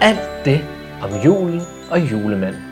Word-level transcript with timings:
Alt 0.00 0.44
det 0.44 0.60
om 1.02 1.10
julen 1.24 1.60
og 1.90 2.10
julemanden. 2.10 2.62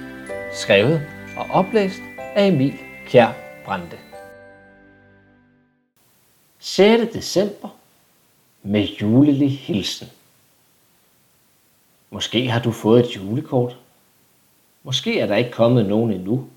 Skrevet 0.53 1.03
og 1.37 1.47
oplæst 1.51 2.01
af 2.19 2.47
Emil 2.47 2.75
Kjær 3.07 3.33
Brande. 3.65 3.99
6. 6.59 7.13
december 7.13 7.69
med 8.63 8.83
julelig 8.85 9.59
hilsen. 9.59 10.09
Måske 12.11 12.51
har 12.51 12.61
du 12.61 12.71
fået 12.71 13.01
et 13.05 13.17
julekort. 13.17 13.77
Måske 14.83 15.21
er 15.21 15.27
der 15.27 15.37
ikke 15.37 15.51
kommet 15.51 15.87
nogen 15.87 16.13
endnu, 16.13 16.49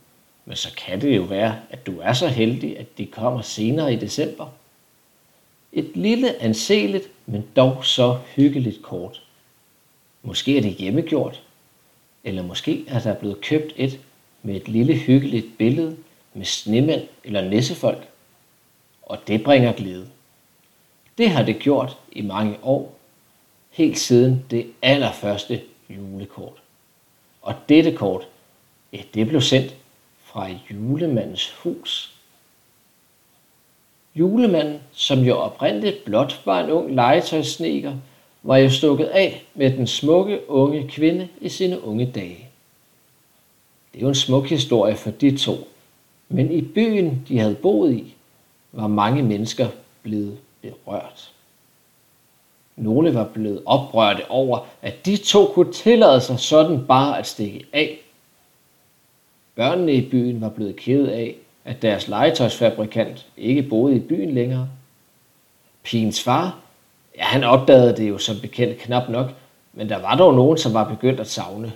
men 0.45 0.57
så 0.57 0.75
kan 0.77 1.01
det 1.01 1.15
jo 1.15 1.21
være, 1.21 1.59
at 1.69 1.85
du 1.85 1.99
er 1.99 2.13
så 2.13 2.27
heldig, 2.27 2.79
at 2.79 2.97
de 2.97 3.05
kommer 3.05 3.41
senere 3.41 3.93
i 3.93 3.95
december. 3.95 4.47
Et 5.73 5.91
lille, 5.95 6.41
anseligt, 6.41 7.09
men 7.25 7.45
dog 7.55 7.85
så 7.85 8.19
hyggeligt 8.35 8.81
kort. 8.81 9.21
Måske 10.23 10.57
er 10.57 10.61
det 10.61 10.71
hjemmegjort, 10.71 11.43
eller 12.23 12.43
måske 12.43 12.85
er 12.87 12.99
der 12.99 13.13
blevet 13.13 13.41
købt 13.41 13.73
et 13.75 13.99
med 14.43 14.55
et 14.55 14.67
lille 14.67 14.93
hyggeligt 14.93 15.57
billede 15.57 15.97
med 16.33 16.45
snemænd 16.45 17.01
eller 17.23 17.49
nissefolk. 17.49 18.07
Og 19.01 19.17
det 19.27 19.43
bringer 19.43 19.73
glæde. 19.73 20.09
Det 21.17 21.29
har 21.29 21.43
det 21.43 21.59
gjort 21.59 21.97
i 22.11 22.21
mange 22.21 22.57
år, 22.63 22.95
helt 23.69 23.99
siden 23.99 24.45
det 24.51 24.71
allerførste 24.81 25.61
julekort. 25.89 26.61
Og 27.41 27.55
dette 27.69 27.91
kort, 27.91 28.27
ja, 28.93 29.01
det 29.13 29.27
blev 29.27 29.41
sendt 29.41 29.75
fra 30.35 30.49
julemandens 30.71 31.51
hus. 31.63 32.13
Julemanden, 34.15 34.79
som 34.91 35.19
jo 35.19 35.35
oprindeligt 35.37 36.05
blot 36.05 36.41
var 36.45 36.63
en 36.63 36.69
ung 36.69 36.95
legetøjsneker, 36.95 37.93
var 38.43 38.57
jo 38.57 38.69
stukket 38.69 39.05
af 39.05 39.45
med 39.53 39.71
den 39.71 39.87
smukke 39.87 40.49
unge 40.49 40.87
kvinde 40.87 41.27
i 41.41 41.49
sine 41.49 41.83
unge 41.83 42.11
dage. 42.15 42.49
Det 43.93 43.99
er 43.99 44.01
jo 44.01 44.07
en 44.07 44.15
smuk 44.15 44.49
historie 44.49 44.95
for 44.95 45.11
de 45.11 45.37
to, 45.37 45.67
men 46.29 46.51
i 46.51 46.61
byen, 46.61 47.25
de 47.27 47.39
havde 47.39 47.55
boet 47.55 47.93
i, 47.93 48.13
var 48.71 48.87
mange 48.87 49.23
mennesker 49.23 49.67
blevet 50.03 50.37
berørt. 50.61 51.31
Nogle 52.75 53.13
var 53.13 53.25
blevet 53.33 53.61
oprørte 53.65 54.29
over, 54.29 54.59
at 54.81 55.05
de 55.05 55.17
to 55.17 55.51
kunne 55.53 55.73
tillade 55.73 56.21
sig 56.21 56.39
sådan 56.39 56.85
bare 56.87 57.19
at 57.19 57.27
stikke 57.27 57.65
af. 57.73 58.04
Børnene 59.55 59.93
i 59.93 60.09
byen 60.09 60.41
var 60.41 60.49
blevet 60.49 60.75
ked 60.75 61.07
af, 61.07 61.35
at 61.65 61.81
deres 61.81 62.07
legetøjsfabrikant 62.07 63.25
ikke 63.37 63.63
boede 63.63 63.95
i 63.95 63.99
byen 63.99 64.33
længere. 64.33 64.69
Pigens 65.83 66.23
far 66.23 66.59
Ja, 67.17 67.23
han 67.23 67.43
opdagede 67.43 67.97
det 67.97 68.09
jo 68.09 68.17
som 68.17 68.39
bekendt 68.41 68.77
knap 68.77 69.09
nok, 69.09 69.31
men 69.73 69.89
der 69.89 69.97
var 69.97 70.15
dog 70.15 70.33
nogen, 70.33 70.57
som 70.57 70.73
var 70.73 70.89
begyndt 70.89 71.19
at 71.19 71.27
savne. 71.27 71.73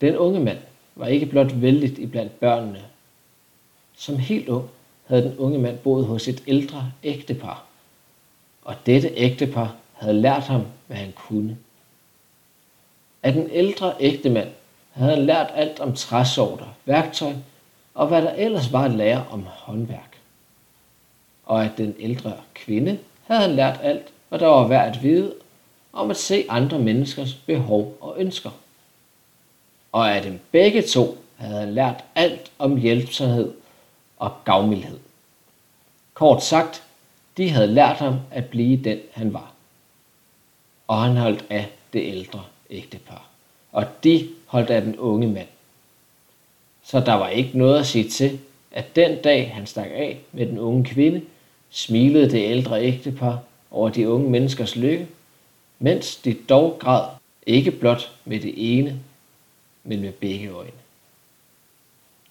Den 0.00 0.16
unge 0.16 0.40
mand 0.40 0.58
var 0.96 1.06
ikke 1.06 1.26
blot 1.26 1.60
vældigt 1.60 1.98
iblandt 1.98 2.40
børnene. 2.40 2.84
Som 3.96 4.18
helt 4.18 4.48
ung 4.48 4.68
havde 5.06 5.22
den 5.22 5.38
unge 5.38 5.58
mand 5.58 5.78
boet 5.78 6.06
hos 6.06 6.28
et 6.28 6.42
ældre 6.46 6.92
ægtepar, 7.02 7.64
og 8.62 8.74
dette 8.86 9.08
ægtepar 9.16 9.74
havde 9.92 10.20
lært 10.20 10.42
ham, 10.42 10.62
hvad 10.86 10.96
han 10.96 11.12
kunne. 11.12 11.58
Af 13.22 13.32
den 13.32 13.48
ældre 13.50 13.94
ægtemand 14.00 14.48
havde 14.92 15.14
han 15.14 15.26
lært 15.26 15.50
alt 15.54 15.80
om 15.80 15.94
træsorter, 15.94 16.66
værktøj 16.84 17.32
og 17.94 18.06
hvad 18.06 18.22
der 18.22 18.32
ellers 18.32 18.72
var 18.72 18.84
at 18.84 18.90
lære 18.90 19.24
om 19.30 19.46
håndværk. 19.46 20.18
Og 21.46 21.64
at 21.64 21.70
den 21.76 21.94
ældre 21.98 22.32
kvinde 22.54 22.98
havde 23.26 23.40
han 23.40 23.50
lært 23.50 23.80
alt, 23.82 24.06
hvad 24.28 24.38
der 24.38 24.46
var 24.46 24.66
værd 24.66 24.96
at 24.96 25.02
vide 25.02 25.34
om 25.92 26.10
at 26.10 26.16
se 26.16 26.46
andre 26.48 26.78
menneskers 26.78 27.34
behov 27.34 27.96
og 28.00 28.14
ønsker. 28.18 28.50
Og 29.92 30.14
af 30.14 30.22
dem 30.22 30.40
begge 30.52 30.82
to 30.82 31.18
havde 31.36 31.58
han 31.58 31.74
lært 31.74 32.04
alt 32.14 32.52
om 32.58 32.76
hjælpsomhed 32.76 33.54
og 34.18 34.32
gavmildhed. 34.44 34.98
Kort 36.14 36.44
sagt, 36.44 36.82
de 37.36 37.50
havde 37.50 37.66
lært 37.66 37.96
ham 37.96 38.16
at 38.30 38.44
blive 38.44 38.84
den, 38.84 38.98
han 39.12 39.32
var. 39.32 39.52
Og 40.88 41.02
han 41.02 41.16
holdt 41.16 41.44
af 41.50 41.70
det 41.92 42.02
ældre 42.02 42.44
ægtepar. 42.70 43.29
Og 43.72 43.86
de 44.04 44.28
holdt 44.46 44.70
af 44.70 44.82
den 44.82 44.98
unge 44.98 45.26
mand. 45.26 45.48
Så 46.82 47.00
der 47.00 47.14
var 47.14 47.28
ikke 47.28 47.58
noget 47.58 47.80
at 47.80 47.86
sige 47.86 48.08
til, 48.08 48.38
at 48.72 48.96
den 48.96 49.22
dag 49.22 49.50
han 49.54 49.66
stak 49.66 49.86
af 49.86 50.20
med 50.32 50.46
den 50.46 50.58
unge 50.58 50.84
kvinde, 50.84 51.22
smilede 51.70 52.30
det 52.30 52.44
ældre 52.50 52.82
ægtepar 52.82 53.38
over 53.70 53.88
de 53.88 54.08
unge 54.08 54.30
menneskers 54.30 54.76
lykke, 54.76 55.08
mens 55.78 56.16
de 56.16 56.34
dog 56.34 56.76
græd 56.80 57.08
ikke 57.46 57.70
blot 57.70 58.12
med 58.24 58.40
det 58.40 58.78
ene, 58.78 59.00
men 59.84 60.00
med 60.00 60.12
begge 60.12 60.48
øjne. 60.48 60.70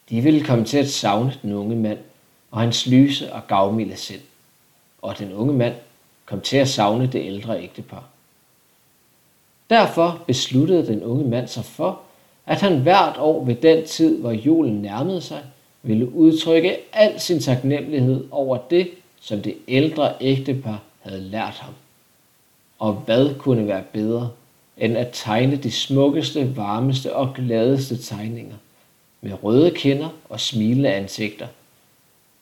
De 0.10 0.22
ville 0.22 0.44
komme 0.44 0.66
til 0.66 0.78
at 0.78 0.90
savne 0.90 1.34
den 1.42 1.54
unge 1.54 1.76
mand 1.76 2.00
og 2.52 2.60
hans 2.60 2.88
lyse 2.88 3.34
og 3.34 3.48
gavmilde 3.48 3.98
sind, 3.98 4.22
og 5.02 5.20
den 5.20 5.34
unge 5.34 5.54
mand 5.54 5.76
kom 6.26 6.42
til 6.42 6.58
at 6.58 6.70
savne 6.70 7.08
det 7.08 7.26
ældre 7.26 7.64
ægtepar. 7.64 8.04
Derfor 9.70 10.22
besluttede 10.28 10.88
den 10.88 11.04
unge 11.04 11.30
mand 11.30 11.48
sig 11.48 11.66
for, 11.66 12.00
at 12.46 12.62
han 12.62 12.80
hvert 12.80 13.18
år 13.18 13.46
ved 13.46 13.56
den 13.56 13.86
tid, 13.86 14.20
hvor 14.20 14.32
julen 14.32 14.82
nærmede 14.82 15.22
sig, 15.22 15.42
ville 15.84 16.14
udtrykke 16.14 16.78
al 16.94 17.20
sin 17.20 17.40
taknemmelighed 17.40 18.28
over 18.32 18.58
det, 18.70 18.90
som 19.22 19.42
det 19.42 19.56
ældre 19.68 20.14
ægtepar 20.22 20.82
havde 21.00 21.22
lært 21.22 21.54
ham. 21.54 21.74
Og 22.80 22.94
hvad 22.94 23.36
kunne 23.36 23.68
være 23.68 23.84
bedre, 23.94 24.30
end 24.78 24.98
at 24.98 25.10
tegne 25.14 25.56
de 25.56 25.72
smukkeste, 25.72 26.58
varmeste 26.58 27.16
og 27.16 27.34
gladeste 27.36 27.98
tegninger, 27.98 28.56
med 29.22 29.44
røde 29.44 29.72
kinder 29.72 30.10
og 30.30 30.40
smilende 30.40 30.90
ansigter, 30.90 31.48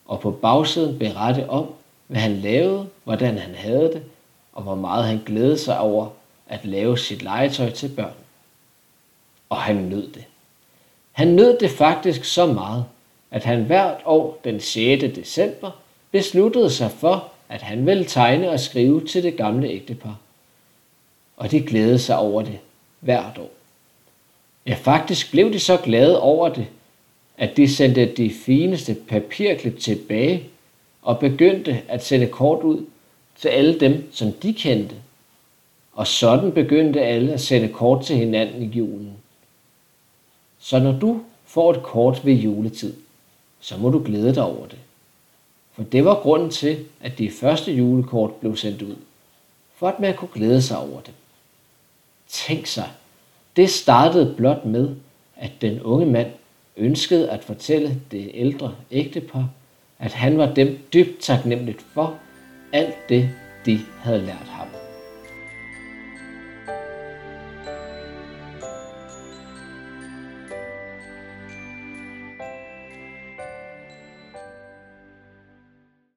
og 0.06 0.20
på 0.20 0.32
bagsiden 0.32 1.00
berette 1.00 1.50
om, 1.50 1.66
hvad 2.08 2.22
han 2.22 2.36
lavede, 2.36 2.88
hvordan 3.04 3.38
han 3.38 3.56
havde 3.56 3.84
det, 3.94 4.04
og 4.54 4.64
hvor 4.64 4.76
meget 4.76 5.06
han 5.06 5.22
glædede 5.26 5.58
sig 5.58 5.80
over 5.80 6.08
at 6.50 6.66
lave 6.66 6.98
sit 6.98 7.22
legetøj 7.22 7.70
til 7.70 7.90
børn. 7.90 8.14
Og 9.50 9.58
han 9.58 9.76
nød 9.76 10.08
det. 10.12 10.26
Han 11.12 11.28
nød 11.28 11.60
det 11.60 11.72
faktisk 11.72 12.26
så 12.26 12.46
meget, 12.46 12.86
at 13.32 13.44
han 13.44 13.64
hvert 13.64 13.98
år 14.06 14.40
den 14.44 14.60
6. 14.60 15.04
december 15.16 15.72
besluttede 16.12 16.72
sig 16.72 16.92
for, 16.92 17.32
at 17.50 17.62
han 17.62 17.86
ville 17.86 18.06
tegne 18.06 18.50
og 18.50 18.60
skrive 18.60 19.08
til 19.08 19.24
det 19.24 19.38
gamle 19.38 19.68
ægtepar. 19.68 20.18
Og 21.38 21.52
de 21.52 21.62
glædede 21.62 22.00
sig 22.00 22.18
over 22.18 22.42
det 22.42 22.60
hvert 23.00 23.38
år. 23.38 23.52
Ja, 24.66 24.78
faktisk 24.82 25.32
blev 25.32 25.54
de 25.54 25.60
så 25.60 25.78
glade 25.78 26.22
over 26.22 26.50
det, 26.50 26.68
at 27.38 27.58
de 27.58 27.76
sendte 27.76 28.06
de 28.06 28.34
fineste 28.34 28.98
papirklip 29.08 29.80
tilbage 29.80 30.44
og 31.02 31.20
begyndte 31.20 31.82
at 31.88 32.06
sende 32.06 32.28
kort 32.28 32.64
ud 32.64 32.86
til 33.40 33.48
alle 33.48 33.80
dem, 33.80 34.10
som 34.14 34.32
de 34.32 34.54
kendte. 34.54 34.96
Og 35.98 36.08
sådan 36.08 36.52
begyndte 36.52 37.02
alle 37.02 37.34
at 37.34 37.42
sende 37.42 37.68
kort 37.68 38.06
til 38.06 38.16
hinanden 38.16 38.62
i 38.62 38.66
julen. 38.66 39.14
Så 40.60 40.80
når 40.80 41.00
du 41.00 41.22
får 41.46 41.72
et 41.74 41.84
kort 41.84 42.26
ved 42.26 42.34
juletid, 42.34 42.94
så 43.60 43.78
må 43.78 43.90
du 43.90 44.04
glæde 44.06 44.36
dig 44.36 44.44
over 44.44 44.68
det. 44.68 44.78
For 45.74 45.84
det 45.84 46.06
var 46.06 46.16
grunden 46.16 46.50
til, 46.50 46.86
at 47.02 47.18
de 47.18 47.32
første 47.32 47.72
julekort 47.72 48.34
blev 48.34 48.56
sendt 48.56 48.82
ud, 48.82 48.96
for 49.76 49.88
at 49.88 50.00
man 50.00 50.16
kunne 50.16 50.30
glæde 50.34 50.62
sig 50.62 50.78
over 50.78 51.02
det. 51.02 51.14
Tænk 52.28 52.66
sig, 52.66 52.90
det 53.56 53.70
startede 53.70 54.34
blot 54.38 54.66
med, 54.66 54.96
at 55.36 55.52
den 55.62 55.82
unge 55.82 56.06
mand 56.06 56.32
ønskede 56.78 57.30
at 57.30 57.44
fortælle 57.44 58.02
det 58.12 58.32
ældre 58.34 58.76
ægtepar, 58.92 59.50
at 60.00 60.14
han 60.14 60.38
var 60.38 60.54
dem 60.54 60.80
dybt 60.94 61.22
taknemmeligt 61.22 61.82
for 61.94 62.18
alt 62.74 63.10
det, 63.10 63.30
de 63.66 63.80
havde 64.00 64.26
lært 64.26 64.48
ham. 64.48 64.57